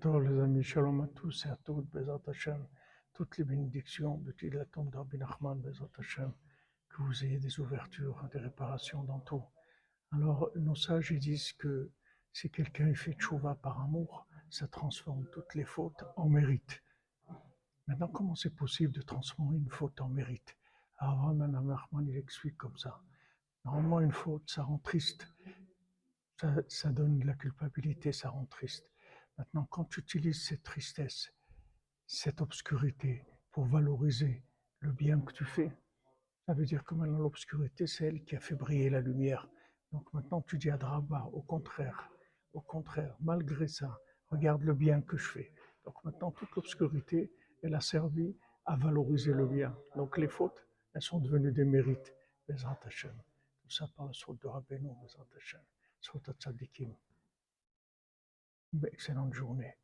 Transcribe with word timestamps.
Tov, 0.00 0.22
les 0.22 0.38
amis, 0.38 0.62
shalom 0.62 1.00
à 1.00 1.06
tous 1.08 1.46
et 1.46 1.48
à 1.48 1.56
toutes, 1.64 1.90
Bezat 1.90 2.20
Hashem, 2.26 2.62
toutes 3.14 3.38
les 3.38 3.44
bénédictions 3.44 4.18
depuis 4.18 4.50
la 4.50 4.66
tombe 4.66 4.90
d'Arbi 4.90 5.16
Nachman, 5.16 5.58
Bezat 5.60 5.88
Hashem, 5.98 6.30
que 6.90 7.02
vous 7.02 7.24
ayez 7.24 7.38
des 7.38 7.58
ouvertures, 7.58 8.28
des 8.32 8.38
réparations 8.38 9.02
dans 9.02 9.20
tout. 9.20 9.42
Alors, 10.12 10.50
nos 10.56 10.74
sages 10.74 11.12
disent 11.12 11.54
que 11.54 11.90
si 12.32 12.50
quelqu'un 12.50 12.94
fait 12.94 13.14
tchouva 13.14 13.54
par 13.54 13.80
amour, 13.80 14.26
ça 14.50 14.68
transforme 14.68 15.26
toutes 15.32 15.54
les 15.54 15.64
fautes 15.64 16.04
en 16.16 16.28
mérite. 16.28 16.82
Maintenant, 17.86 18.08
comment 18.08 18.34
c'est 18.34 18.54
possible 18.54 18.92
de 18.92 19.02
transformer 19.02 19.56
une 19.56 19.70
faute 19.70 20.00
en 20.02 20.08
mérite? 20.10 20.56
Alors, 20.98 21.32
Nachman, 21.32 22.06
il 22.06 22.16
explique 22.16 22.58
comme 22.58 22.76
ça. 22.76 23.00
Normalement, 23.64 24.00
une 24.00 24.12
faute, 24.12 24.48
ça 24.50 24.64
rend 24.64 24.78
triste. 24.78 25.32
Ça 26.68 26.92
donne 26.92 27.18
de 27.18 27.26
la 27.26 27.34
culpabilité, 27.34 28.12
ça 28.12 28.28
rend 28.28 28.44
triste. 28.44 28.86
Maintenant, 29.40 29.66
quand 29.70 29.86
tu 29.86 30.00
utilises 30.00 30.44
cette 30.44 30.64
tristesse, 30.64 31.32
cette 32.06 32.42
obscurité 32.42 33.24
pour 33.52 33.64
valoriser 33.64 34.44
le 34.80 34.92
bien 34.92 35.18
que 35.18 35.32
tu 35.32 35.46
fais, 35.46 35.72
ça 36.44 36.52
veut 36.52 36.66
dire 36.66 36.84
que 36.84 36.94
maintenant 36.94 37.20
l'obscurité, 37.20 37.86
c'est 37.86 38.04
elle 38.04 38.22
qui 38.22 38.36
a 38.36 38.40
fait 38.40 38.54
briller 38.54 38.90
la 38.90 39.00
lumière. 39.00 39.48
Donc 39.92 40.12
maintenant, 40.12 40.42
tu 40.42 40.58
dis 40.58 40.68
à 40.68 40.76
Draba, 40.76 41.30
au 41.32 41.40
contraire, 41.40 42.10
au 42.52 42.60
contraire, 42.60 43.16
malgré 43.18 43.66
ça, 43.66 43.98
regarde 44.28 44.62
le 44.62 44.74
bien 44.74 45.00
que 45.00 45.16
je 45.16 45.26
fais. 45.26 45.54
Donc 45.86 45.94
maintenant, 46.04 46.32
toute 46.32 46.54
l'obscurité, 46.54 47.32
elle 47.62 47.74
a 47.74 47.80
servi 47.80 48.36
à 48.66 48.76
valoriser 48.76 49.32
le 49.32 49.46
bien. 49.46 49.74
Donc 49.96 50.18
les 50.18 50.28
fautes, 50.28 50.66
elles 50.92 51.00
sont 51.00 51.18
devenues 51.18 51.52
des 51.52 51.64
mérites. 51.64 52.14
Les 52.46 52.62
Hashem. 52.84 53.16
Tout 53.62 53.70
ça 53.70 53.88
par 53.96 54.04
la 54.04 54.12
sorte 54.12 54.42
de 54.42 54.48
Rabbeinu, 54.48 54.90
les 55.02 55.16
Hashem. 55.34 55.62
Tzadikim. 56.02 56.94
beh, 58.72 58.96
se 58.98 59.12
non 59.12 59.32
ne... 59.54 59.76